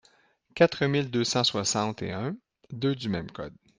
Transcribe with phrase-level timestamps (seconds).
[0.55, 3.53] quatre mille deux cent soixante et un-deux du même code.